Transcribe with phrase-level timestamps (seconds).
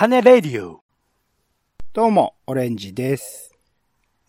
[0.00, 0.84] 種レディオ。
[1.92, 3.52] どうも、オレンジです。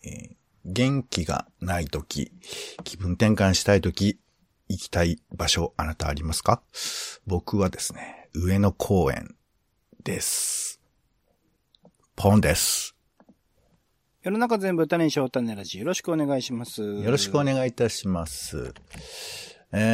[0.02, 0.34] えー
[0.64, 2.32] 元気がないとき、
[2.82, 4.18] 気分転換したいとき、
[4.68, 6.60] 行きたい場所、あなたありますか？
[7.24, 9.36] 僕はですね、上野公園
[10.02, 10.80] です。
[12.16, 12.96] ポンです。
[14.24, 16.82] 世の中全部種にしよう種ラジよろしくお願いします。
[16.82, 18.74] よよろしくお願いいたします。
[19.70, 19.84] え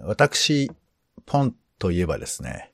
[0.00, 0.72] ー、私、
[1.24, 2.72] ポンといえばですね、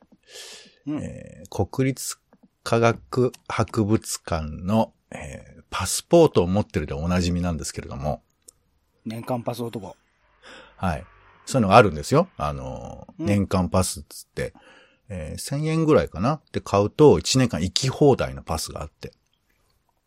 [0.86, 2.18] うんえー国立
[2.62, 8.22] 科学博物館の、えーパスポートを持ってるでおなじみなんですけれども、
[9.04, 9.94] 年間パス男。
[10.76, 11.04] はい。
[11.44, 12.28] そういうのがあるんですよ。
[12.36, 14.54] あの、うん年間パスっつって、
[15.08, 19.12] えー1000円ぐらいかなで買うと1年間行き放題のパスがあって。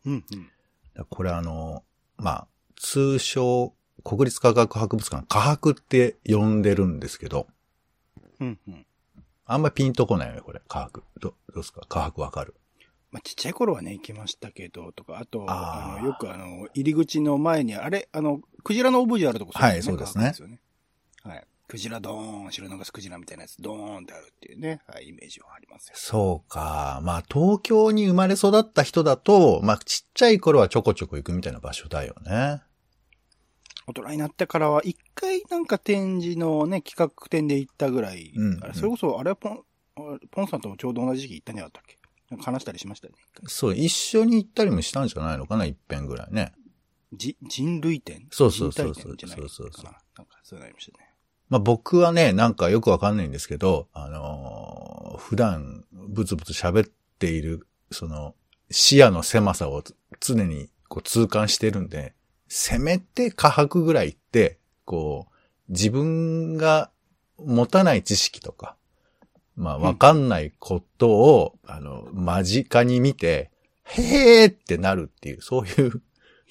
[0.05, 1.05] うん、うん。
[1.09, 1.83] これあの、
[2.17, 7.47] まあ、通称、国立科学博物館、科博って呼んでるんですけど、
[8.39, 8.85] うん、うん。
[9.51, 11.03] あんまピンとこないよね、これ、科博。
[11.19, 11.81] ど、どうですか？
[11.89, 12.55] 科博わかる
[13.11, 20.59] まあ、ちっちゃい頃はね、行きましたけど、とか、あと、あの、よくあの、入り口の前に、あれ、あの、クジラのオブジェあるとこはいそうですね科学よね。
[21.23, 21.43] はい。
[21.67, 25.93] クジラドーン、白長スクジラみたいなやつ、ドーンってあるっていうね、はい、イメージはありますよ。
[25.95, 26.99] そうか。
[27.03, 32.61] まあ、東京に生まれ育った人だと、まあ、ちっちゃい頃はちょこちょこ行くみたいな場所だよね。
[33.89, 39.63] 大人になってからは、一回なんか展示のね、企画展で行ったぐらい、うんあれそれこそ、あれはポン、
[40.31, 41.95] ポンさんともちょうど同じ時期行ったんじゃなかったっ
[42.37, 42.43] け？
[42.43, 43.19] 話したりしましたよね。
[43.47, 46.53] そう、一緒に行ったりもしたんじゃないのかな、一遍ぐらいね。
[47.11, 48.27] じ人類展？
[48.29, 49.97] そうそうそう人体展じゃないそうそうそうかな？
[50.17, 51.05] なんかそういうのありましたね。
[51.49, 58.35] まあ僕はね、なんかよくわかんないんですけど、あのー普段ブツブツ喋っている、その
[58.71, 59.83] 視野の狭さを
[60.21, 62.13] 常にこう痛感してるんで、
[62.49, 66.89] せめて科博ぐらい行って、こう、自分が
[67.37, 68.75] 持たない知識とか、
[69.55, 73.51] まあわかんないことを、あの、間近に見て、
[73.83, 76.01] へーってなるっていう、そういう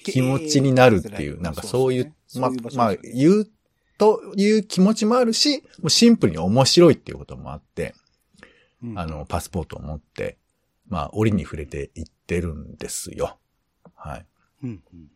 [0.03, 3.47] 気持ちになるっていう、なんかそういう、まあ、まあ、言う
[3.97, 7.93] という気持ちもあるし、もうシンプルに面白いっていうこともあって、
[8.81, 8.97] うん。
[8.97, 10.37] あの、パスポートを持って、
[10.87, 13.37] まあ、折に触れていってるんですよ。
[13.95, 14.25] はい。
[14.63, 15.09] うんうん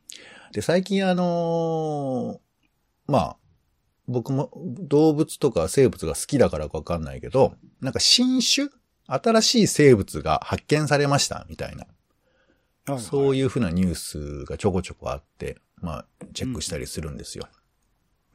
[0.53, 3.37] で、最近あのーまあ、
[4.07, 8.69] 僕も動物とか生物が好きだからかわかんないけど、なんか新種？
[9.05, 11.79] 新しい生物が発見されました、みたいな。
[11.81, 11.87] は
[12.85, 13.01] いはい。
[13.01, 17.47] そういうふうなニュースがちょこちょこあって、まあ、チェックしたりするんですよ。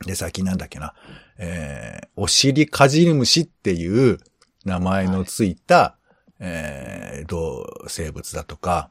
[0.05, 0.95] で、最近なんだっけな、
[1.39, 4.19] えー、お尻かじり虫っていう
[4.65, 5.97] 名前のついた、
[6.41, 8.91] えー、動生物だとか、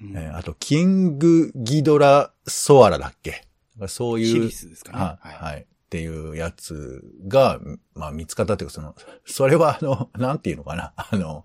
[0.00, 3.44] うんえーあと、キングギドラソアラだっけ？
[3.88, 4.26] そういう。
[4.26, 4.98] シリスですかね。
[4.98, 5.60] はい、はい。
[5.62, 7.60] っていうやつが、
[7.94, 10.92] まあ見つかったっていうか、その、それはあの、 なんていうのかな？
[10.96, 11.44] あの、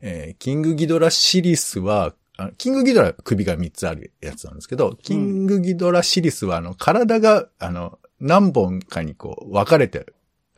[0.00, 10.06] えーキングギドラシリスは、あキングギドラ首が3つあるやつなんですけど、キングギドラシリスは、あの、体が、あの、何本かにこう、分かれて、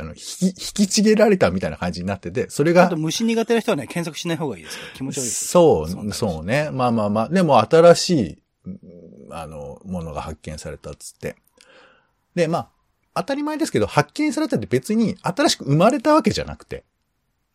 [0.00, 4.80] あの、引き、引きちげられたみたいな感じになってて、それがあと、虫苦手な人はね、検索しない方がいいですよ。
[4.94, 5.46] 気持ち悪いです。
[5.46, 6.70] そう、そうね。
[6.72, 7.28] まあまあまあ。
[7.28, 8.80] でも新しい、うん
[9.30, 11.36] あの、ものが発見されたっつって。
[12.34, 12.70] で、まあ、
[13.14, 16.84] 当たり前ですけど、発見されたって別に新しく生まれたわけじゃなくて、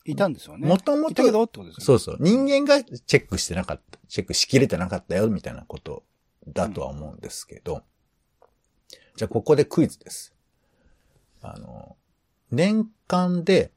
[0.05, 0.67] いたんですよね。
[0.67, 1.99] もともいたけどと、ってことですよね。
[1.99, 6.03] そうそう、人間がチェックしてなかった、チェックしきれてなかったよ、みたいなこと
[6.47, 7.83] だとは思うんですけど。
[9.15, 10.35] じゃあ、ここでクイズです。
[11.41, 11.95] あの、
[12.51, 13.71] 年間で、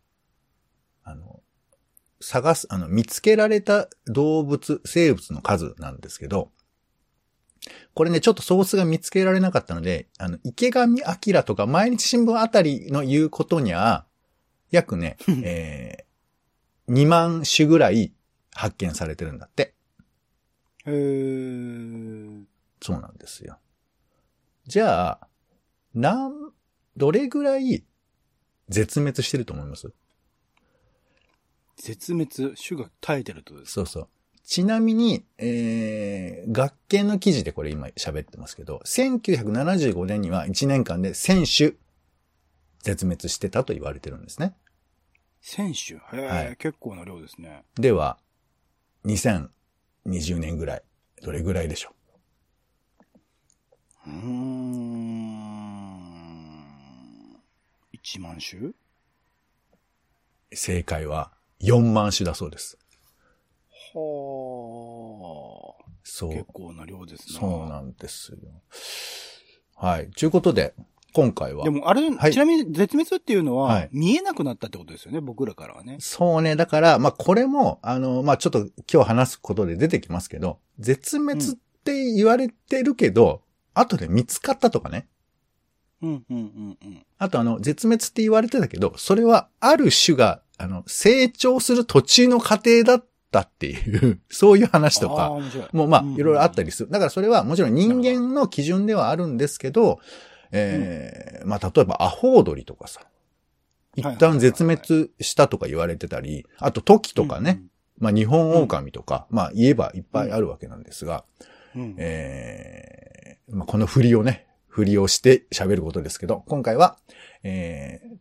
[1.04, 1.40] あの、
[2.20, 6.50] 探す、あの、見つけられた動物、生物の数なんですけど、
[7.94, 14.06] これね、ちょっとソースが見つけられなかったので、あの、池上彰とか毎日新聞あたりの言うことには、
[14.70, 18.12] 約ね、 えー、2万種ぐらい
[18.54, 19.74] 発見されてるんだって。
[20.86, 22.44] へー。
[22.80, 23.58] そうなんですよ。
[24.66, 25.28] じゃあ、
[25.94, 26.52] なん、
[26.96, 27.84] どれぐらい
[28.68, 29.90] 絶滅してると思います？
[31.76, 34.08] 絶滅、種が絶えてるってことですそうそう。
[34.44, 41.76] ちなみに、えー、学研の記事でこれ今喋ってますけど、1975年には1年間で1000種
[42.82, 44.54] 絶滅してたと言われてるんですね。
[45.40, 47.62] 選手へー、はい結構な量ですね。
[47.76, 48.18] では、
[49.04, 50.82] 2020年ぐらい、
[51.22, 51.94] どれぐらいでしょ
[54.06, 54.87] うーん。
[58.04, 58.68] 1万種？
[58.68, 58.74] う
[60.52, 62.78] 正解は4万種だそうです。
[63.94, 65.84] はあ。
[66.04, 66.30] そう。
[66.30, 67.38] 結構な量ですね。
[67.38, 68.38] そうなんですよ。
[69.76, 70.10] はい。
[70.10, 70.74] ということで、
[71.12, 71.70] 今回はで。
[71.70, 75.96] も、あれ、はいちなみに絶滅っていうのは、はい見えなくなったってことですよね、僕らからはね。
[76.00, 76.56] そうね。
[76.56, 81.42] だから、まあ、これも、あの、まあ、ちょっと今日話すことで出てきますけど、絶滅っ
[81.84, 83.42] て言われてるけど、
[83.74, 85.08] 後で見つかったとかね。
[86.02, 87.06] うん、うん、うん、うん。
[87.18, 95.30] あとあの、絶滅って言われてたけど、それはある種が、あの、成長する途中の過程だったっていう、 そういう話とか。
[95.72, 96.90] もうまあうん、いろいろあったりする。
[96.90, 100.00] だからそれはもちろん人間の基準ではあるんですけど、
[100.50, 103.02] えーまあ、例えばアホウドリとかさ、
[103.96, 107.62] 一旦絶滅したとか言われてたり、あとトキとかね、
[107.98, 111.24] まあ、日本狼とか、まあ、言えばいっぱいあるわけなんですが、
[111.96, 114.46] えーまあ、この振りをね、
[114.78, 116.98] 振りをして喋ることですけど、今回は、
[117.42, 118.18] えー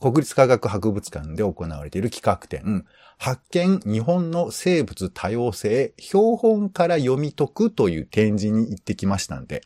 [0.00, 2.84] 国立科学博物館で行われている企画展、
[3.18, 9.62] 発見日本の生物多様性、標本から読み解くという展示に行ってきましたんで、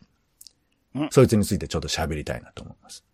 [0.95, 3.07] うんそいつについてちょっと喋りたいなと思います。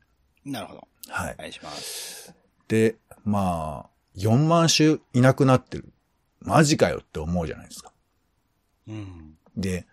[0.44, 0.88] なるほど。
[1.10, 1.42] はいお。
[1.42, 2.34] 願いします。
[2.66, 5.92] で、まあ、4万種いなくなってる。
[6.40, 7.92] マジかよって思うじゃないですか。
[8.88, 9.36] うん。
[9.56, 9.86] で、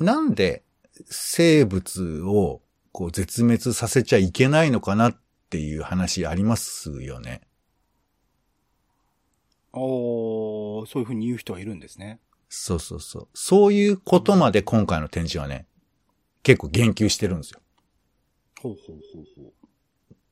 [0.00, 0.63] なんで
[1.06, 2.62] 生物を
[2.92, 5.16] こう絶滅させちゃいけないのかなっ
[5.50, 7.42] ていう話ありますよね。
[9.72, 12.20] おー、そういうふうに言う人はいるんですね。
[12.48, 13.28] そうそうそう。
[13.34, 15.66] そういうことまで今回の展示はね、
[16.44, 17.60] 結構言及してるんですよ。
[18.60, 19.52] ほうほうほうほう。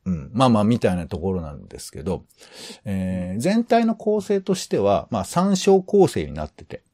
[0.05, 0.31] うん。
[0.33, 2.25] まあまあ、みたいなところなんですけど、
[2.85, 6.85] えー全体の構成としては、まあ、参照構成になってて、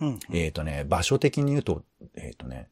[0.00, 0.18] うん。
[0.32, 1.82] えっ、とね、場所的に言うと、
[2.14, 2.68] えっ、とね、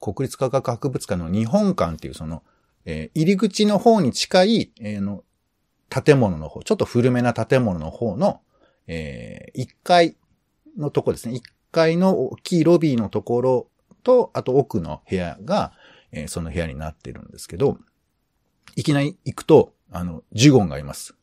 [0.00, 2.42] 国立科学博物館の日本館っていうその、
[2.84, 5.24] えー入り口の方に近い、えーの、
[5.88, 8.40] 建物の方、ちょっと古めな建物の方の、
[8.86, 10.16] え1階
[10.76, 11.36] のとこですね。
[11.36, 13.68] 1階の大きいロビーのところ
[14.02, 15.72] と、あと奥の部屋が、
[16.10, 17.78] えーその部屋になってるんですけど、
[18.74, 21.14] いきなり行くと、あの、ジュゴンがいます。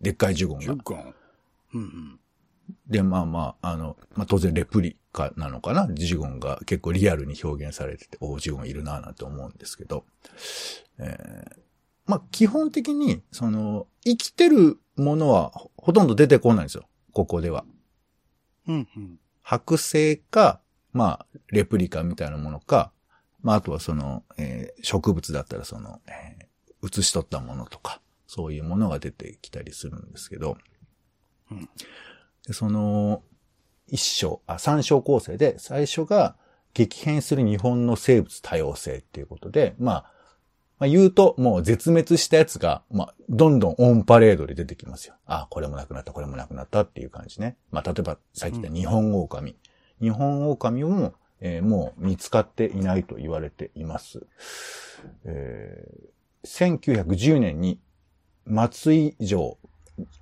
[0.00, 0.78] でっかいジュゴンがジュ。
[0.82, 1.14] ゴン。
[1.74, 2.20] うんうん。
[2.86, 10.04] で、まあまあ、あの、まあ当然レプリカなのかなジュゴンが結構リアルに表現されてて、おジュゴンいるなぁなんて思うんですけど、
[10.98, 11.60] えー
[12.06, 16.88] まあ基本的に、その、生きてるものはほほとんど出てこないんですよ。
[17.12, 17.64] ここでは。
[18.66, 19.18] うんうん。
[19.46, 20.60] 剥製か、
[20.92, 22.90] まあ、レプリカみたいなものか、
[23.42, 26.46] まああとはその、えー植物だったらその、えー
[26.82, 30.56] 写し取ったものとか、そういうものが出てきたりするんですけど、
[31.52, 31.68] うん
[32.46, 33.22] でその、
[33.88, 36.36] 一章、あ、三章構成で、最初が
[36.74, 40.12] 激変する日本の生物多様性っていうことで、まあ、
[40.78, 45.14] まあ言うと、もう絶滅したやつが、まあ、どんどんオンパレードで出てきますよ。
[45.26, 47.56] あ、これもなくなった、これもなくなったっていう感じね。
[47.70, 49.56] まあ、例えば、さっき言った日本狼。
[50.00, 54.26] 日本狼も、えーもう見つかっていないと言われています。
[55.24, 57.80] えー1910年に
[58.46, 59.58] 松井城、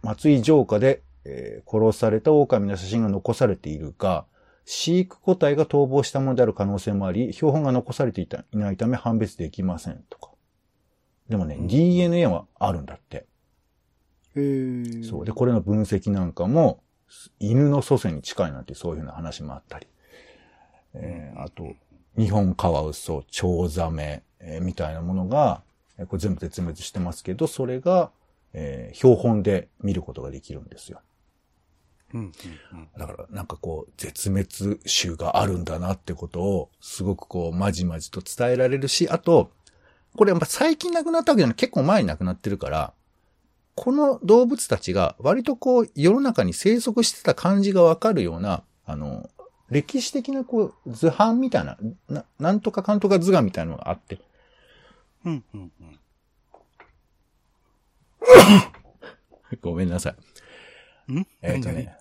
[0.03, 4.25] 松井城下で、えー殺された狼の写真が残されているが、
[4.65, 10.31] 飼育個体が逃亡したものである可能性もあり、標本が残されていたいないため判別できませんとか。
[11.29, 13.27] でもね、うん DNA はあるんだって。
[14.35, 15.25] へーそう。
[15.25, 16.81] で、これの分析なんかも、
[17.41, 19.87] 犬の祖先に近いなんてそういうふうな話もあったり。
[20.95, 21.75] えーあと、
[22.17, 25.63] 日本カワウソ、チョウザメ、えーみたいなものが、
[25.99, 28.11] えーこれ全部絶滅してますけど、それが、
[28.53, 31.01] えー標本で見ることができるんですよ。
[32.15, 32.33] うんうん
[32.73, 32.89] うん。
[32.99, 39.51] だから、なんかこう、絶滅種があるんだなってことを、すごくこう、まじまじと伝えられるし、あと、
[40.17, 42.93] これやっぱ最近亡くなったわけじゃない、結構前に亡くなってるから、
[43.75, 49.29] この動物たちが割とこう、世の中に生息してた感じがわかるような、あの、
[49.71, 51.77] 歴史的なこう、図版みたいな、
[52.09, 54.19] ななんとかかんとか図画みたいなのがあって、
[55.25, 55.99] うんうんうん。
[59.61, 60.15] ごめんなさい。
[61.13, 61.27] ん？
[61.43, 61.97] えっ、とね、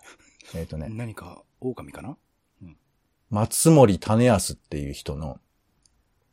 [0.56, 2.18] えっ、とね、何か、狼かな？
[3.30, 5.40] 松森種康っていう人の、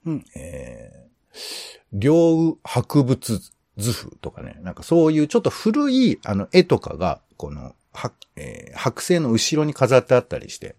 [0.07, 0.25] うん。
[0.37, 1.39] えー、
[1.93, 3.41] 両右博物
[3.77, 10.77] 図譜とかね、なんかそういうちょっと古いあの絵とかが、この、は、えー剥製の後ろに飾ってあったりして、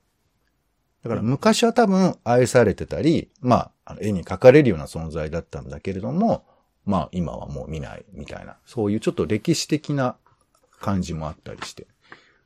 [1.03, 6.45] だから昔は多分愛されてたり、まあ、絵に描かれるような存在だったんだけれども、
[6.85, 10.17] まあ今はもう見ないみたいな、そういうちょっと歴史的な
[10.79, 11.88] 感じもあったりして。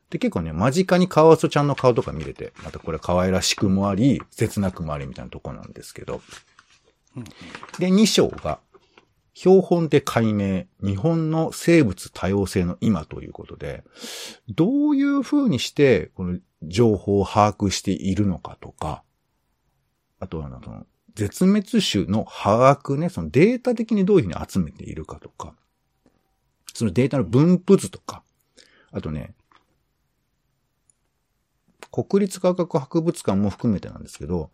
[0.10, 6.22] で、結構ね、間近にカワウソちゃんの顔とか見れて、またこれ可愛らしくもあり、切なくもありみたいなとこなんですけど。
[7.78, 8.60] で、2章が、
[9.34, 13.84] 標本で解明、日本の生物多様性の今ということで、
[14.50, 19.04] どういう風にして、この情報を把握しているのかとか、
[20.20, 25.56] あとは、その、絶滅種の把握ね、そのデータ的にどういうふうに集めているかとか、
[26.80, 28.24] そのデータの分布図とか、
[28.94, 29.34] あとね、
[31.92, 34.50] 国立科学博物館も含めてなんですけど、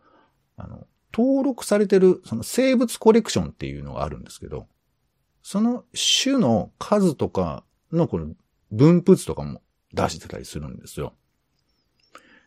[0.58, 4.65] あの、登録されてる、その生物コレクションっていうのがあるんですけど、
[5.44, 5.84] その
[6.24, 8.34] 種の数とかのこの
[8.72, 9.62] 分布図とかも
[9.94, 11.13] 出してたりするんですよ。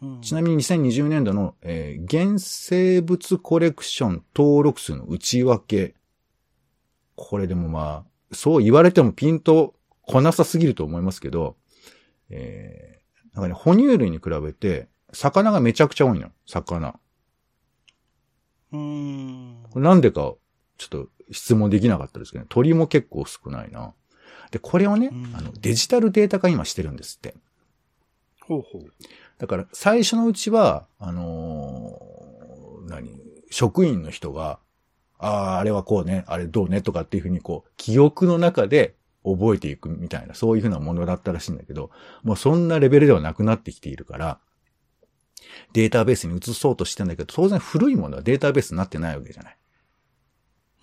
[0.02, 5.94] うんちなみに2020年度の、えー原生物コレクション登録数の内訳。
[7.14, 11.56] これでもまあ、そう言われてもピンとこなさすぎると思いますけど、
[12.30, 12.98] えー
[13.34, 16.30] なんかね、哺乳類に比べて、魚がめちゃくちゃ多いの。
[16.44, 16.98] 魚。
[18.72, 19.62] うーん。
[19.76, 20.34] なんでか、
[20.76, 23.94] ちょっと質問できなかったですけど、鳥も結構少ないな。
[24.50, 27.36] で、これをね、うんあの、デジタルデータ化今してるんですって。
[28.40, 28.92] ほうほう。
[29.38, 33.20] だから、最初のうちは、あのー何、
[33.50, 34.58] 職員の人が、
[35.18, 38.94] ああ、あれはこうね、あれどうねとかっていうふうにこう、記憶の中で
[39.24, 41.90] 覚えていくみたいな、そういうふうなものだったらしいんだけど、
[42.22, 44.38] もうそんなレベルではなくなってきているから、
[45.72, 49.56] データベースに移そうとしてんだけど、当然古いものはデータベースになってないわけじゃない。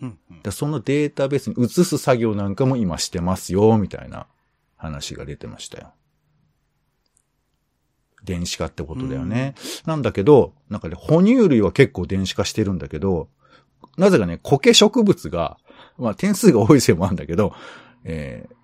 [0.02, 0.42] うんうん。
[0.42, 4.28] でそのデータベースに移す作業なんかも今してますよ、みたいな
[4.76, 5.94] 話が出てましたよ。
[8.24, 9.54] 電子化ってことだよね。
[9.86, 13.30] なんだけど、なんかね、哺乳類は結構電子化してるんだけど、
[13.98, 15.58] なぜかね、苔植物が、
[15.98, 17.54] まあ点数が多いせいもあるんだけど、
[18.04, 18.56] えー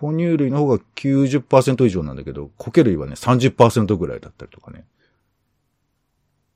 [0.00, 4.86] 哺乳類の方が90%以上なんだけど、苔類はね、30%ぐらいだったりとかね。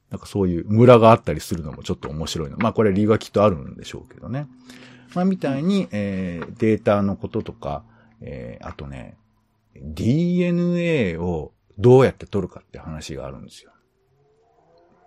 [0.08, 2.56] なんかそういうムラがあったりするのもちょっと面白いの。
[2.56, 4.46] まあこれ理由がきっとあるんでしょうけどね。
[5.14, 7.84] まあみたいに、えーデータのこととか、
[8.22, 9.18] えーあとね、
[9.76, 13.72] DNA をどうやって取るかって話があるんですよ。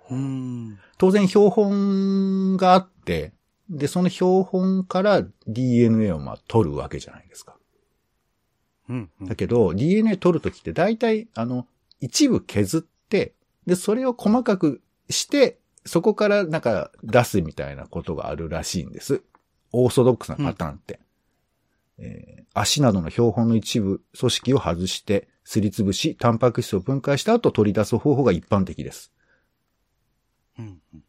[0.09, 0.79] うーん。
[0.97, 3.33] 当然標本があって、
[3.69, 7.55] で、その標本から DNA をまあ取るわけじゃないですか。
[8.89, 11.67] うんうんだけど、DNA 取るときって大体、あの、
[11.99, 13.33] 一部削って、
[13.65, 19.23] で、それを細かくして、そこからなんか出すみたいなことがあるらしいんです。
[19.73, 20.99] オーソドックスなパターンって。
[21.99, 29.11] えー足などの標本の一部、組織を外して、すりつぶし、タンパク質を分解した後取り出す方法が一般的です。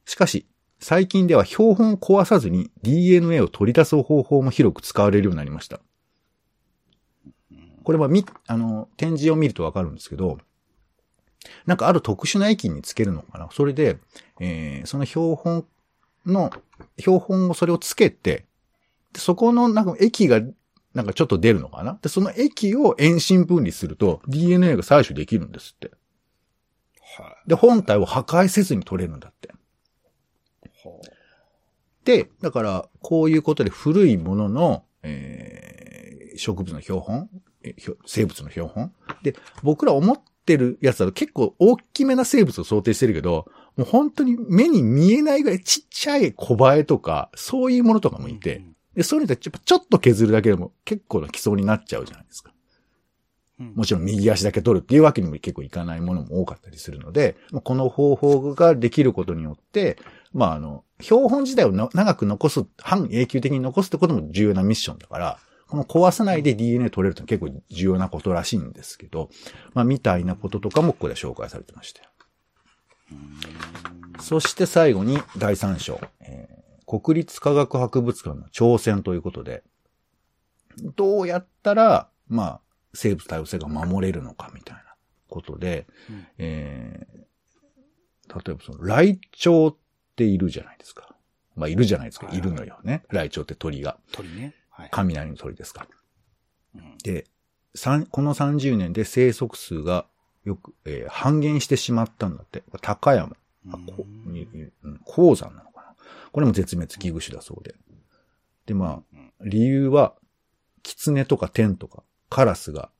[0.04, 0.46] しかし、
[0.80, 5.80] 最近では標本を壊さずに DNA を取り出す方法も広く使われるようになりました。
[7.82, 10.38] これはみ、あの、展示を見るとわかるんですけど、
[11.66, 13.48] なんかある特殊な液につけるのかな？
[13.50, 13.98] それで、
[14.40, 15.64] えーその標本
[16.26, 16.50] の、
[16.98, 18.46] 標本をそれをつけて、
[19.12, 20.40] でそこのなんか液が
[20.94, 21.98] なんかちょっと出るのかな？
[22.02, 25.92] で、その液を遠心分離すると DNA が採取できるんですって。
[27.16, 29.48] はで、本体を破壊せずに取れるんだって。
[32.04, 35.88] で、だから、こういうことで古いものの、えー
[36.38, 37.28] 植物の標本
[38.06, 43.46] 生物の標本で、僕ら思ってるやつだと結構大きめな生物を想定してるけど、
[43.76, 48.62] もう本当に目に見えないぐらいちっちゃい小バエとか、そういうものとかもいて、
[48.94, 52.52] で、それでちょちょっと削るだけでも結構な基礎になっちゃうじゃないですか。
[53.60, 59.98] うんもちろん右足だけ取るっていうわけにも結構いかないものも多かったりするので、まあこの方法ができることによって、
[60.32, 65.38] まああの、標本自体をな長く残す、半永久的に残すってことも重要なミッションだから、
[65.68, 69.30] この壊さないで DNA 取れるって結構重要なことらしいんですけど、
[69.74, 72.08] まあみたいなこととかもここで紹介されてましたよ。
[74.20, 79.62] そして最後に第3章、えー国立科学博物館の挑戦ということで、
[80.96, 82.60] どうやったら、まあ、
[82.94, 84.82] 生物多様性が守れるのかみたいな
[85.28, 87.18] ことで、うんえー
[88.28, 89.76] 例えばその、ライチョウっ
[90.14, 91.14] ているじゃないですか。
[91.56, 92.26] まあ、いるじゃないですか。
[92.26, 93.02] はいはいいるのよね。
[93.08, 93.96] ライチョウって鳥が。
[94.12, 94.54] 鳥ね。
[94.68, 94.88] はい。
[94.92, 95.88] 雷の鳥ですか。
[96.74, 97.24] うんで、
[97.74, 100.04] 三この30年で生息数が
[100.44, 102.62] よく、えー半減してしまったんだって。
[102.82, 103.34] 高山、
[103.70, 105.94] あこうん鉱山なのかな。
[106.30, 107.74] これも絶滅危惧種だそうで。
[108.66, 110.14] で、まあ、理由は、
[110.82, 112.90] キツネとかテンとかカラスが、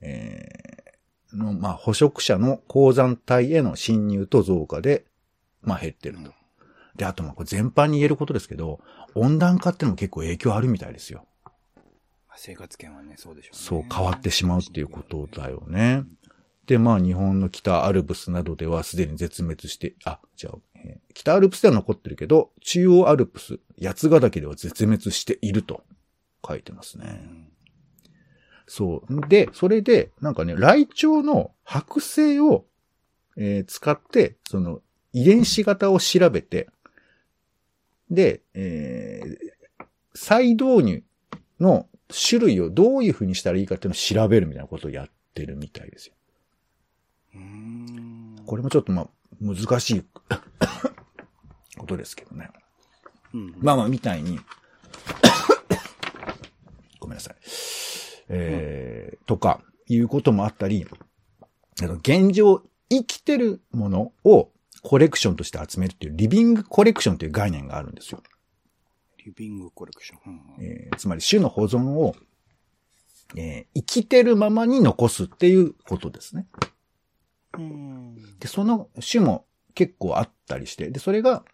[0.00, 5.04] えーの、まあ、捕食者の鉱山帯への侵入と増加で、
[5.62, 6.32] まあ、減ってると。
[6.96, 8.80] で、あと、まあ、これ全般に言えることですけど、
[9.14, 11.26] 温暖化ってのも結構影響あるみたいですよ。
[12.36, 13.58] 生活圏はね、そうでしょうね。
[13.58, 16.04] そう変わってしまうっていうことだよね。
[16.66, 25.84] で、まあ日本の北アルプスなどではすでに絶滅して、あ、じゃあ、えー北アルプスでは残ってるけど、中央アルプス、八ヶ岳では絶滅していると
[26.46, 27.10] 書いてますうね。
[27.10, 27.49] ん。
[28.72, 29.28] そう。
[29.28, 32.66] で、それで、なんかね、ライチョウの剥製を、
[33.36, 34.80] えー使って、その
[35.12, 36.68] 遺伝子型を調べて、
[38.12, 39.84] で、えー、
[40.14, 41.02] 再導入
[41.58, 46.14] の種類をどういう風にしたらいいかっていうのを調べるみたいなことをやってるみたいですよ。
[48.46, 49.08] これもちょっとまあ、
[49.40, 50.04] 難しい
[51.76, 52.50] ことですけどね。
[53.34, 53.56] うん。
[53.58, 54.38] まあまあ、みたいに、
[57.00, 57.34] ごめんなさい。
[58.30, 60.86] えーとか、いうこともあったり、
[61.82, 64.50] あの現状、生きてるものを
[64.82, 68.22] コレクションとして集めるっていう、リビングコレクションという概念があるんですよ。
[69.24, 70.32] リビングコレクション。
[70.58, 72.14] うんえーつまり種の保存を、
[73.36, 76.46] えー生きてるままに残すっていうことですね。
[77.58, 78.38] うん。
[78.38, 81.44] で、その種も結構あったりして、で、それが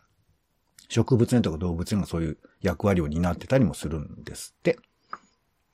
[0.89, 4.79] 植物園とか動物園がそういう役割を担ってたりもするんですって。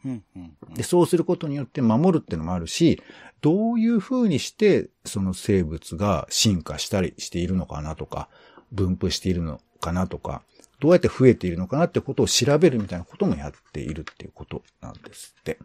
[0.04, 0.25] うん。
[0.37, 0.75] うん。
[0.75, 3.02] で、そうすることによって守るっていうのもあるし、
[3.40, 8.28] どういう風にしてその生物が進化したりしているのかなとか、
[8.73, 10.42] 分布しているのかなとか、
[10.80, 15.59] どうやって増えているのかなってことを調べるみたいなこともやっているっていうことなんですって。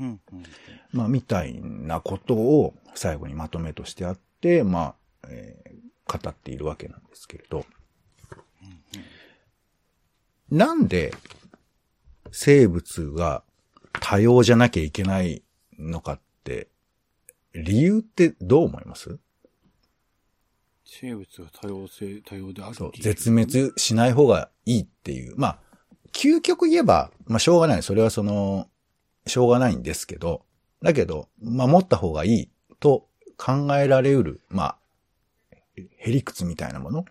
[0.00, 0.20] うん。
[0.32, 0.42] うん。
[0.92, 4.94] まあ、みたいなことを最後にまとめとしてあって、まあ、
[5.28, 7.64] えー語っているわけなんですけれど。
[10.50, 11.14] なんで
[12.32, 13.44] 生物が
[14.00, 15.42] 多様じゃなきゃいけない
[15.78, 16.68] のかって、
[17.54, 19.18] 理由ってどう思います？
[20.84, 25.34] 生物が多様性、多様であるそう絶滅しない方がいいっていう。
[25.36, 25.58] まあ、
[26.12, 27.82] 究極言えば、まあ、しょうがない。
[27.82, 28.68] それはその、
[29.26, 30.44] しょうがないんですけど、
[30.82, 34.78] だけど、守った方がいいと考えられうる、まあ、
[35.76, 37.04] へりくつみたいなもの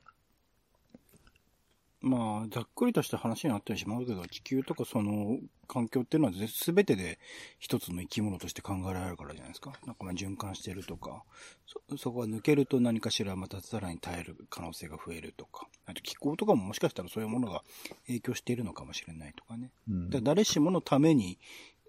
[2.01, 7.20] まあ、ざっくりとした話になってしまうけど、地球とかその環境っていうのはすべてで
[7.60, 9.74] 一つの生き物として考えられるからじゃないですか。
[9.86, 11.24] なんかまあ循環してるとか、
[11.67, 17.62] そ、そこが抜けると何かしらまたさらに耐える可能性が増えるとか、あと気候とかももしかしたらそういうものが
[18.08, 19.70] 影響しているのかもしれないとかね。
[19.88, 21.38] うんだ誰しものために、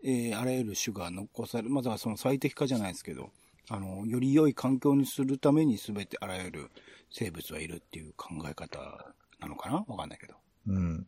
[0.04, 3.30] えーあらゆる種が残される、まずはその最適化じゃないですけど、
[3.68, 6.70] あの、より良い環境にするために全てあらゆる
[7.10, 9.84] 生物はいるっていう考え方なのかな？
[9.86, 10.34] わかんないけど。
[10.68, 11.06] うん。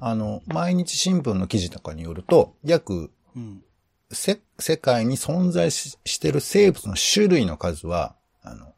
[0.00, 3.62] あの、毎日新聞の記事とかによると、約、うん。
[4.10, 8.72] せ、世界に存在ししてる生物の種類の数は、あの、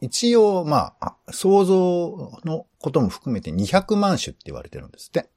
[0.00, 5.28] 一応、まあ、あ想像のことも含めて200万種って言われてるんですって。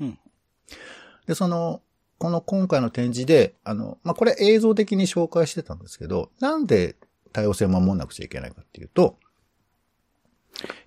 [0.00, 0.18] うん。
[1.26, 1.82] で、その、
[2.18, 6.94] この今回の展示で、あの、まあ、これ映像的に紹介してたんですけど、なんで
[7.32, 9.18] 多様性を守んなくちゃいけないかっていうと、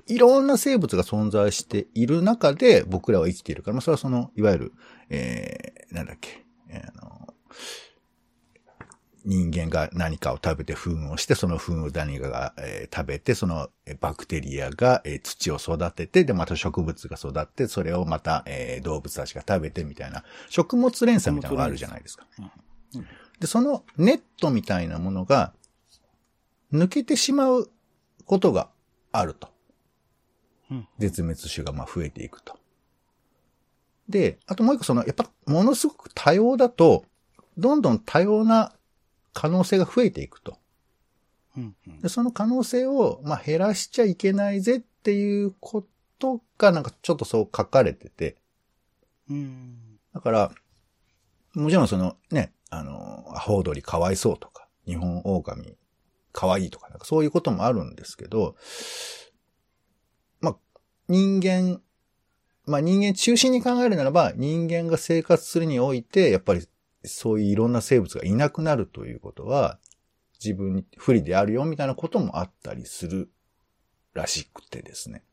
[0.08, 4.74] いろんな生物が存在している中で僕らは生きているから、まあ、それはその、いわゆる、
[5.10, 7.34] えー、なんだっけ、えーあの、
[9.26, 22.28] 人間が何かを食べて糞をして、その糞を何かが、えー食べて、そのえーバクテリアが、えー土を育てて、で、また植物が育って、それをまた、えー動物たちが食べてみたいな、食物連鎖みたいなのがあるじゃないですか。
[23.40, 25.54] で、そのネットみたいなものが、
[26.72, 27.72] 抜けてしまう
[28.26, 28.70] ことが
[29.12, 29.55] あると。
[30.72, 32.58] うん絶滅種がまあ増えていくと。
[34.10, 37.06] で、あともう一個その、やっぱものすごく多様だと、
[37.58, 38.74] どんどん多様な
[39.34, 40.58] 可能性が増えていくと。
[41.58, 41.76] うん。
[41.88, 45.86] うんでその可能性を、まあ、減らしちゃいけないぜっていうこ
[46.20, 48.38] とが、なんかちょっとそう書かれてて。
[49.30, 50.00] うん。
[50.14, 50.52] だから、
[51.54, 55.78] もちろんそのね、あの、アホウドリかわいそうとか、日本狼
[56.32, 58.62] かわいいとか、なんかそういうこともあるんですけど、まあ、
[61.08, 61.82] 人間、
[62.66, 66.68] まあ人間中心に考えるならば、人間が生活するにおいて、やっぱり
[67.04, 69.80] そういういろんな生物がいなくなるということは、
[70.44, 73.30] 自分に不利であるよみたいなこともあったりする
[74.14, 75.24] らしくてですね。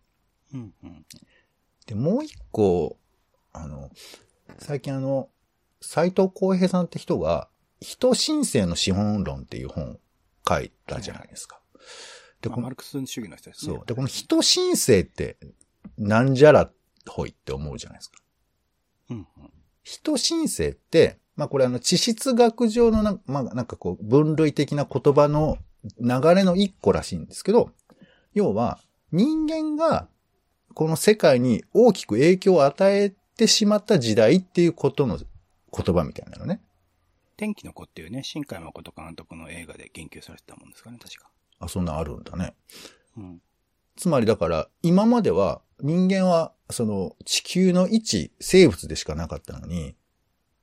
[0.55, 0.75] うん。
[0.83, 1.07] うん。
[1.87, 2.99] で、もう一個、
[3.53, 3.91] あの、
[4.59, 5.29] 最近あの、
[5.81, 7.49] 斎藤浩平さんって人が、
[7.81, 10.01] 人申請の資本論っていう本を
[10.49, 11.61] 書いたじゃないですか。
[12.41, 13.75] で、まあこのマルクス主義の人ですね。
[13.75, 13.87] そう。
[13.87, 15.37] で、この人申請って、
[15.99, 16.71] なんじゃら
[17.09, 18.19] ほいって思うじゃないですか。
[19.11, 19.17] うん。
[19.19, 19.27] うん。
[19.83, 25.59] 人申請って、まあこれあの、地質学上のなん,、まあ、なんかこう、分類的な言葉の
[26.01, 27.71] 流れの一個らしいんですけど、
[28.35, 28.79] 要は、
[29.11, 30.09] 人間が
[30.75, 36.61] この世界に大きく影響を与えてしまった時代っていうことの言葉みたいなのね。
[37.37, 41.29] 天気の子っていうね、新海誠監督の映画で言及されてたもんですかね、確か。
[41.59, 42.55] あ、そんなんあるんだね。
[43.17, 43.43] うん。
[43.97, 49.95] つまりだから、今までは人間はその地球の一生物でしかなかったのに、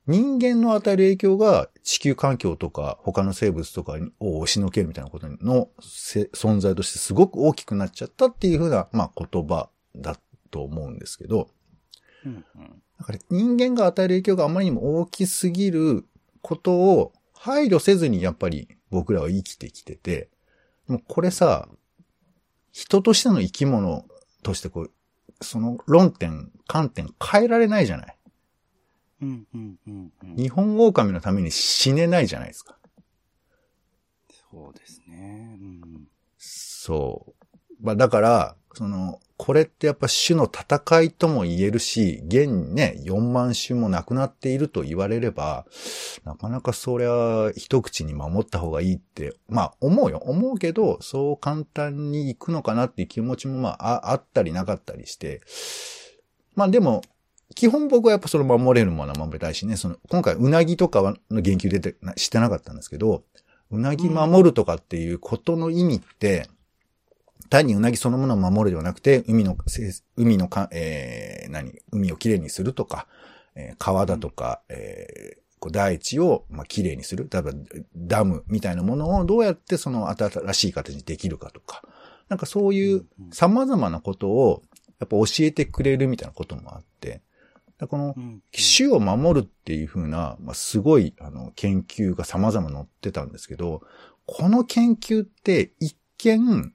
[0.06, 10.16] 人間の与える影響が地球環境とか他の生物とかを押しのけるみたいなことの存在としてすごく大きくなっちゃったっていうふうな、まあ言葉だ
[10.50, 11.48] と思うんですけど、
[12.24, 12.82] うんうん。
[12.98, 16.06] だから人間が与える影響があまりにも大きすぎる
[16.42, 20.28] ことを配慮せずにやっぱり僕らは生きてきてて、
[20.88, 21.68] でもこれさ、
[22.72, 24.04] 人としての生き物
[24.42, 24.90] としてこう、
[25.40, 28.16] その論点、観点変えられないじゃない。
[29.22, 30.36] うんうんうんうん。
[30.36, 32.76] 日本狼のために死ねないじゃないですか。
[34.50, 35.56] そうですね。
[35.60, 36.08] うん。
[36.38, 37.46] そう。
[37.80, 45.64] まあだから、その、これってやっぱ種の戦いとも言えるし、現にね、4万種もなくなっていると言われれば、
[46.26, 50.18] なかなかそりゃ一口に守った方がいいって、まあ思うよ。
[50.26, 55.40] 思うけど、そう簡単に行くのかなっていう気持ちもまああったりなかったりして、
[56.54, 57.00] まあでも、
[57.54, 63.24] 基本僕はやっぱその守れるものは守りたいしね、その、今回うなぎとかの言及出て、してなかったんですけど、
[63.70, 66.46] うなぎ守るとかっていうことの意味って、
[67.50, 73.06] 単にうなぎそのものを守るではなくて、海のせ、海のか、えー、何、海をきれいにするとか、
[73.54, 77.28] えー川だとか、えーこう大地を、まあ、きれいにする。
[77.30, 77.52] 例えば、
[77.94, 81.82] ダムみたいなものをどうやってその新しい形にできるかとか、
[82.30, 84.62] なんかそういう様々なことを、
[84.98, 87.20] やっぱ教えてくれるみたいなこともあって、
[87.88, 88.42] このう、ん。
[88.52, 93.82] 種を守るっていう風な、まあ、すごい、あの、研究が様々載ってたんですけど、
[94.26, 96.72] この研究って一見、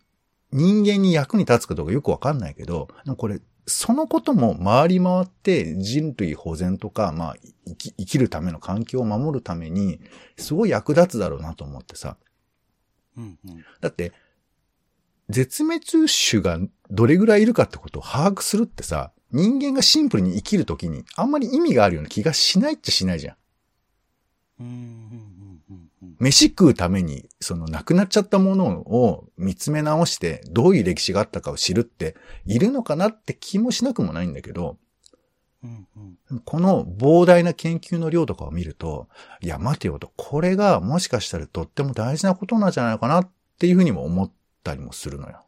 [0.52, 7.36] 人間に役に立つかどうかよくわかんないけど、これ、そのことも回り回って人類保全とか、まあ、
[7.98, 10.00] 生きるための環境を守るために、
[10.38, 12.18] すごい役立つだろうなと思ってさ。
[13.18, 13.66] うんうん。
[13.82, 14.14] だって、
[15.30, 16.60] 絶滅種が
[16.92, 23.36] どれぐらいいるかってことを把握するってさ、人間がシンプルに生きるときにあんまり意味があるような気がしないっちゃしないじゃん
[24.62, 25.35] うんうん。
[26.20, 34.78] 飯食うために、その亡くなっちゃったものを見つめ直して、どういう歴史があったかを知るって、いるのかなって気もしなくもないんだけど、
[35.64, 35.88] うん
[36.30, 36.40] うん。
[36.42, 39.08] この膨大な研究の量とかを見ると、
[39.42, 44.32] いや、待てよと、これがもしかしたらとっても大事なことなんじゃないかなっていうふうにも思っ
[44.64, 45.44] たりもするのよ。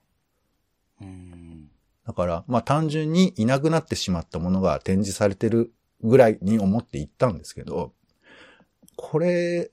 [1.01, 1.69] うん。
[2.05, 7.93] だから、まあ単純にいなくなってしまったものが展示されてるぐらいに思って行ったんですけど、
[8.95, 9.71] これ、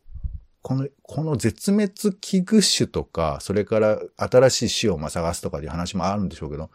[0.65, 6.71] この、この絶滅危惧種とか、それから新しい種をま探すとかっていう話もあるんでしょうけど、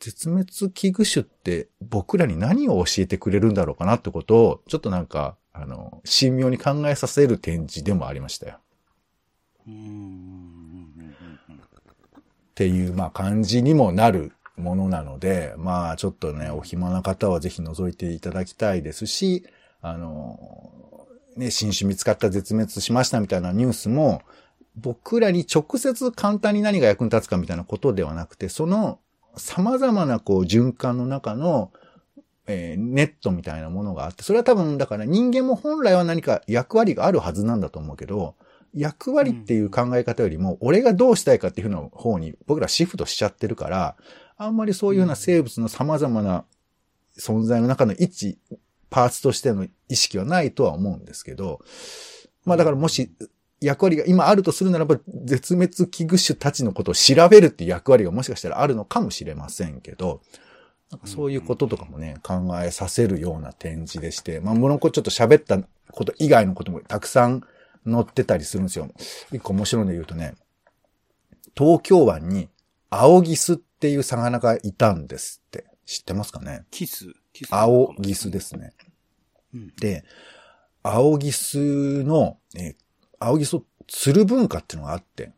[0.00, 8.56] 絶滅危惧種って僕らに何を教えてくれるんだろうかなってことを、ちょっとなんか、あの、神妙に考えさせる展示でもありましたよ。
[12.16, 19.44] っていう、まあ、感じにもなるものなので、まあ、ちょっとね、お暇な方はぜひ覗いていただきたいですし、
[19.82, 20.72] あの、
[21.36, 24.22] ね、新種見つかった絶滅しましたみたいなニュースも、
[24.76, 28.98] 僕らに直接簡単に何が役に立つかみたいなことではなくて、その
[29.36, 31.72] 様々なこう循環の中の、
[32.46, 38.34] えーネットみたいなものがあって、それは多分だから人間も本来は何か役割があるはずなんだと思うけど、
[38.74, 43.96] 役割っていう考え方よりも、俺がどうしたいかっていうふうな方に僕らシフトしちゃってるから、
[44.36, 46.44] あんまりそういうような生物の様々な
[47.18, 48.38] 存在の中の一
[48.90, 51.60] パーツとしての意識はないとは思うんですけど、
[52.44, 53.10] まあだからもし
[53.60, 60.20] 役割が今あるとするならば、絶滅危惧種たちのことを調べるっていう役割がもしかしたらあるのかもしれませんけど、
[61.04, 65.58] そういうこととかもね、考えさせるような展示でして、まあ、ものこちょっと喋った
[65.90, 67.42] こと以外のこともたくさん
[67.84, 68.88] 載ってたりするんですよ。
[69.32, 70.34] 一個面白いので言うとね、
[71.56, 72.48] 東京湾に
[72.90, 75.64] 青ギスっていう魚がいたんですって。
[75.86, 76.64] 知ってますかね？
[76.70, 77.12] キス
[77.50, 78.72] 青ギスですね。
[79.54, 79.72] うん。
[79.76, 80.04] で、
[80.82, 82.74] 青ギスの、えー
[83.20, 85.32] 青ギスを釣る文化っていうのがあって、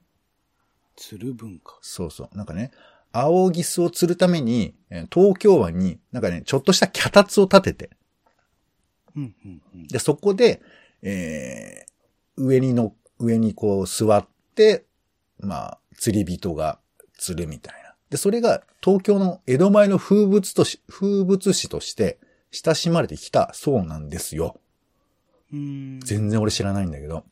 [0.97, 1.79] 釣る文化。
[1.83, 2.37] そうそう。
[2.37, 2.73] なんかね、
[3.13, 7.91] 青ギスを釣るために、えー東京湾に、なんかね、ちょっとした脚立を立てて、
[9.15, 9.87] うんうんうん。
[9.89, 10.63] で、そこで、
[11.03, 14.85] えー上にの、上にこう座って、
[15.39, 16.79] まあ、釣り人が
[17.17, 17.86] 釣るみたいな。
[18.11, 22.19] で、それが東京の江戸前の風物とし、風物詩として
[22.53, 24.61] 親しまれてきたそうなんですよ。
[25.53, 26.01] うん。
[26.01, 27.25] 全然俺知らないんだけど。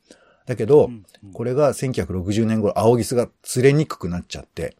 [0.45, 4.77] だけど、うんうんこれが1960年頃、青ギスが釣れにくくなっちゃって、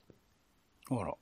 [0.89, 1.15] あら。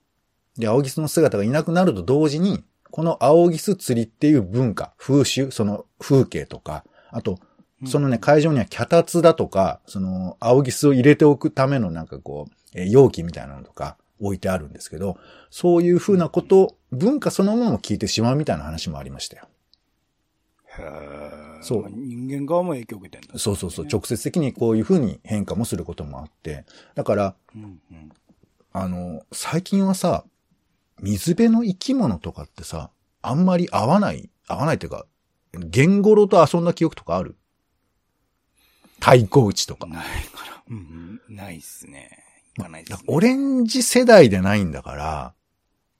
[0.57, 7.39] で、青ギスの姿がいなくなると同時に、この青ギス釣りっていう文化、風習、その風景とか、あと、
[7.85, 15.17] そのね、会場には脚立だとか、その、青ギスを入れておくためのなんかこう、えー容器みたいなのとか置いてあるんですけど、
[15.49, 19.47] そういう風なこと、文化そのものも聞いてしまうみたいな話もありましたよ。
[20.77, 21.63] へえ。
[21.63, 23.39] そうまあ人間側も影響を受けてんだ。
[23.39, 28.11] そうそうそう、直接的にこういう風に変化もすることもあって、だから、うんうん。
[28.73, 30.25] あの、最近はさ、
[30.99, 35.05] 水辺の生き物とかってさ、あんまり合わない、合わないっていうか、
[35.53, 37.35] ゲンゴロと遊んだ記憶とかある？
[38.99, 39.85] 太鼓打ちとか。
[39.85, 40.63] ないから。
[40.69, 42.23] うん、ないっすね。
[42.57, 43.03] ないです、ね。
[43.07, 45.33] オレンジ世代でないんだから、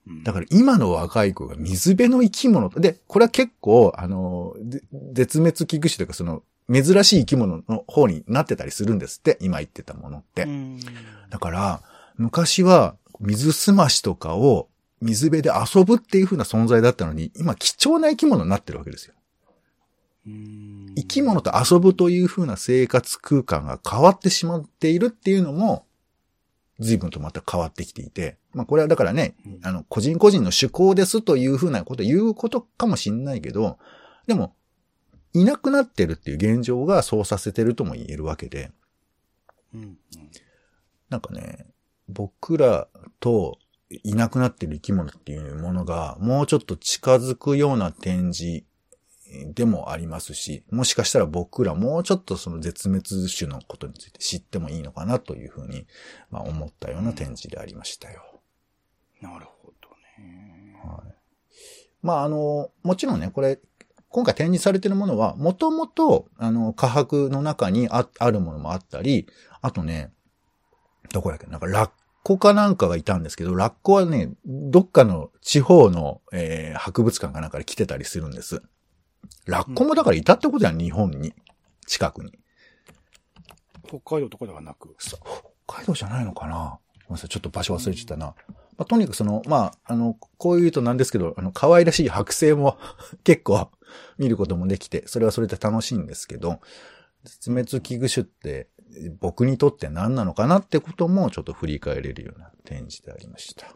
[0.08, 4.82] うんだから今の若い子が水辺の生き物と、で、これは結構、あの、で
[5.14, 10.44] 絶滅危惧種というかその、珍しい生き物の方になってたりするんですって、今言ってたものって。
[10.44, 10.80] うん
[11.30, 11.82] だから、
[12.18, 14.68] 昔は水すましとかを
[15.02, 19.14] 水辺で遊ぶっていう風な存在だったのに、今貴重な生き物になってるわけですよ。
[20.28, 25.86] うん生き物と遊ぶという風な生活空間が変わってしまっているっていうのも、
[26.80, 29.60] 随分とまた変わってきていて、まあこれはだからね、うん。
[29.64, 33.78] あの、個人個人の趣向ですという風なことを言うことかもしんないけど、
[34.28, 34.56] でも、
[35.34, 38.72] いなくなってるっていう現状がそうさせてるとも言えるわけで、
[39.74, 39.98] うん。
[41.10, 41.68] なんかね、
[42.10, 42.88] 僕ら
[43.20, 43.58] と
[44.04, 48.64] いなくなってる生き物っていうものがもうちょっと近づくような展示
[49.54, 55.86] でもありますし、もしかしたら僕らもうちょっとその絶滅種のことについて知ってもいいのかなというふうに、
[56.30, 58.42] まあ、思ったような展示でありましたよ。
[59.22, 60.76] なるほどね。
[60.84, 61.14] はい。
[62.02, 63.60] まあ、あの、もちろんね、これ、
[64.10, 69.28] 今回展示されているものは、もともと、あの、科博の中にああるものもあったり、
[69.62, 70.12] あとね、
[71.12, 71.92] どこだっけなんか、ラッ
[72.24, 78.62] コかなんかがいたんですけど、ラッコはね、どっかの地方の、えー博物館かなんかで来てたりするんです。
[79.46, 81.34] ラッコもだからいたってことやん、日本に。
[81.86, 82.32] 近くに。
[83.88, 84.96] 北海道とかではなく。
[85.00, 85.20] そう
[85.68, 88.36] 北海道じゃないのかなごめんなさい、ちょっと場所忘れちゃったな。
[88.78, 92.78] まあ、とにかくその、まあ、あの、こう言うとなんですけど、あの、可愛らしい剥製も
[93.24, 93.70] 結構
[94.18, 96.60] 見ることもできて、それはそれで楽しいんですけど、
[97.24, 98.70] 絶滅危惧種って
[99.20, 103.68] 僕にとって何なのかなってこともちょっと振り返れるような展示でありました。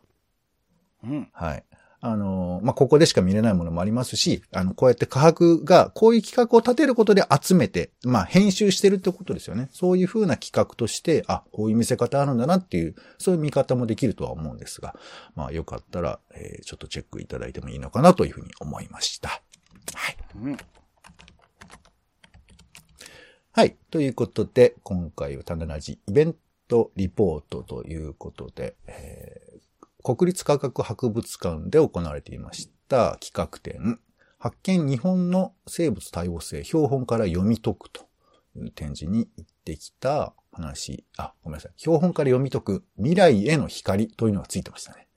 [1.04, 1.30] うん。
[1.32, 1.64] はい。
[2.00, 9.70] あの、まあ、ここでしか見れないものもありますし、あの、こうやって科学がこういう企画を立てることで集めて、まあ、編集してるってことですよね。
[9.72, 14.96] そういう風な企画として、あ、こういう見せ方あるんだなっていう、そういう見方もできるとは思うんですが、
[15.36, 19.30] まあ、よかったら、えーちょっとチェックいただいてもいいのかなというふうに思いました。
[19.30, 20.18] はい。
[20.42, 20.58] うん。
[23.54, 23.78] はい。
[23.90, 26.36] ということで、今回は種ラジイベン
[26.68, 29.47] トリポートということで、えー
[30.16, 34.00] 国立科学博物館で行われていました企画展、
[34.40, 38.08] 発見日本の生物多様性標本から読み解くと
[38.56, 41.74] いう展示に行ってきた話、あ、ごめんなさい。
[41.76, 45.10] 標本から読み解く未来への光というのがついてましたね。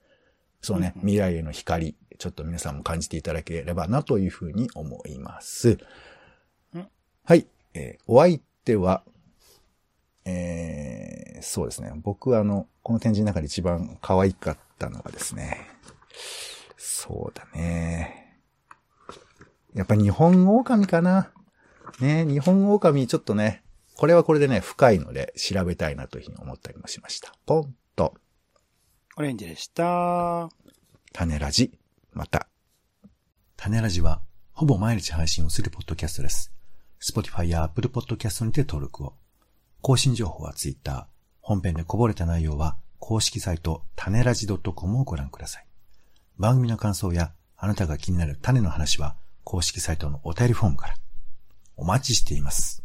[0.61, 5.79] そうね、うん未来への光、ちょっと皆さんも感じていただければなというふうに思います。
[6.75, 6.89] うん
[7.25, 7.47] はい。
[7.75, 9.05] えーお相手は、
[10.25, 11.93] えーそうですね。
[11.95, 15.69] 僕はあの、この展示の中で一番可愛かったのがですね、
[16.79, 18.39] そうだね。
[19.75, 21.31] やっぱ日本狼かな。
[22.01, 23.63] ね、日本狼ちょっとね、
[23.97, 27.35] これはこれでね、深いので調べたいなというふうに思ったりもしました。
[27.45, 28.15] ポンと、
[29.17, 30.49] オレンジでした。
[31.13, 31.79] 種ラジ、
[32.13, 32.49] また。
[33.57, 36.53] 種ラジは、ほぼ毎日配信をするポッドキャストです。
[37.01, 39.15] Spotify や Apple Podcast にて登録を。
[39.83, 41.07] 更新情報は Twitter。
[41.41, 45.67] 本編でこぼれた内容は、公式サイト、種ラジ .com をご覧ください。
[46.39, 50.95] 番組の感想や、あなたが気になる種の話は、公式サイトのお便りフォームから。
[51.77, 52.85] お待ちしています。